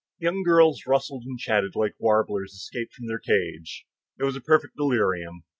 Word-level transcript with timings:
The 0.17 0.23
young 0.25 0.41
girls 0.41 0.87
rustled 0.87 1.25
and 1.27 1.37
chatted 1.37 1.75
like 1.75 1.93
warblers 1.99 2.53
escaped 2.53 2.95
from 2.95 3.05
their 3.05 3.19
cage. 3.19 3.85
It 4.17 4.23
was 4.23 4.35
a 4.35 4.41
perfect 4.41 4.75
delirium. 4.75 5.43